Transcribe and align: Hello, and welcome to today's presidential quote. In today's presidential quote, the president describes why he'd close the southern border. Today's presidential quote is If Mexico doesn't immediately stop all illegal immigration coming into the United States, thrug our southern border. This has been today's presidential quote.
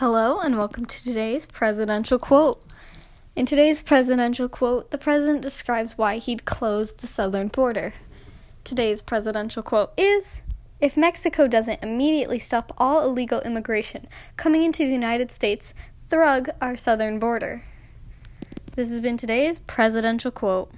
Hello, 0.00 0.38
and 0.38 0.56
welcome 0.56 0.86
to 0.86 1.04
today's 1.04 1.44
presidential 1.44 2.18
quote. 2.18 2.64
In 3.36 3.44
today's 3.44 3.82
presidential 3.82 4.48
quote, 4.48 4.90
the 4.92 4.96
president 4.96 5.42
describes 5.42 5.98
why 5.98 6.16
he'd 6.16 6.46
close 6.46 6.90
the 6.92 7.06
southern 7.06 7.48
border. 7.48 7.92
Today's 8.64 9.02
presidential 9.02 9.62
quote 9.62 9.92
is 9.98 10.40
If 10.80 10.96
Mexico 10.96 11.46
doesn't 11.46 11.82
immediately 11.82 12.38
stop 12.38 12.72
all 12.78 13.04
illegal 13.04 13.42
immigration 13.42 14.06
coming 14.38 14.62
into 14.62 14.86
the 14.86 14.92
United 14.94 15.30
States, 15.30 15.74
thrug 16.08 16.48
our 16.62 16.78
southern 16.78 17.18
border. 17.18 17.62
This 18.76 18.88
has 18.88 19.02
been 19.02 19.18
today's 19.18 19.58
presidential 19.58 20.30
quote. 20.30 20.72